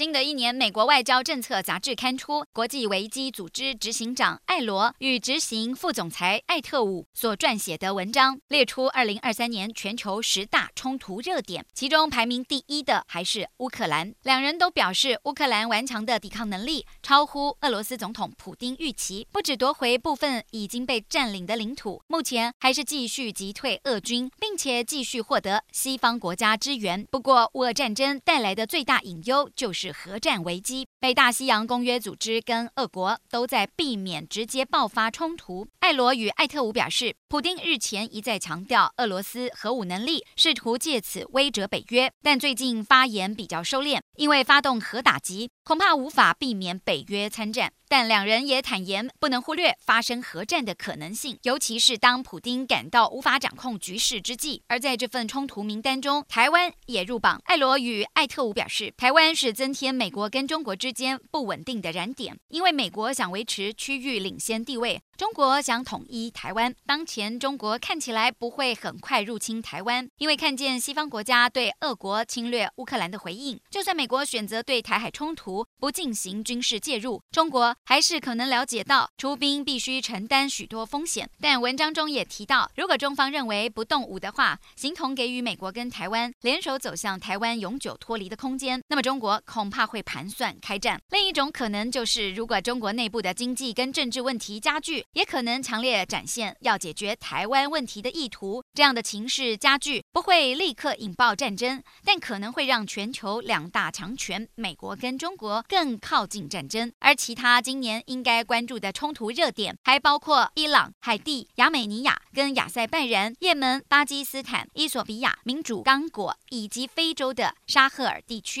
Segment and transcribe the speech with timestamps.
[0.00, 14.14] 新的一年，美国外交政策杂志刊出，国际危机组织执行长艾罗与执行副总裁艾特伍所撰写的文章，列出二零二三年全球十大冲突热点，其中排名第一的还是乌克兰。
[14.22, 27.06] 两人都表示，乌克兰顽强的抵抗能力超乎俄罗斯总统普丁预期，不止夺回部分已经被占领的领土，目前还是继续击退俄军，并且继续获得西方国家支援。
[27.10, 29.89] 不过，乌俄战争带来的最大隐忧就是。
[29.92, 35.66] 核战危机，北大西洋公约组织跟俄国都在避免直接爆发冲突。
[35.80, 47.72] 艾罗与艾特伍表示，普丁日前一再强调俄罗斯核武能力，试图借此威慑北约，但最近发言比较收敛，因为发动核打击，恐怕无法避免北约参战。
[47.88, 54.62] 但两人也坦言，不能忽略发生核战的可能性，尤其是当普丁感到无法掌控局势之际。
[54.68, 57.42] 而在这份冲突名单中，台湾也入榜。
[57.46, 65.00] 艾罗与艾特伍表示，台湾是增天美国跟中国之间不稳定的燃点，因为美国想维持区域领先地位。
[65.20, 81.28] 中国想统一台湾，当前中国看起来不会很快入侵台湾，因为看见西方国家对俄国侵略乌克兰的回应，就算美国选择对台海冲突不进行军事介入，中国还是可能了解到出兵必须承担许多风险。
[81.38, 90.98] 但文章中也提到，如果中方认为不动武的话，形同给予美国跟台湾联手走向台湾永久脱离的空间，那么中国恐怕会盘算开战。
[91.10, 95.04] 另一种可能就是，如果中国内部的经济跟政治问题加剧。
[95.12, 106.92] 也可能强烈展现要解决台湾问题的意图，这样的情势加剧不会立刻引爆战争，但可能会让全球两大强权美国跟中国更靠近战争。
[107.00, 118.60] 而其他今年应该关注的冲突热点还包括伊朗、海地、亚美尼亚跟亚塞拜然、也门、巴基斯坦、伊索比亚、民主刚果以及非洲的沙赫尔地区。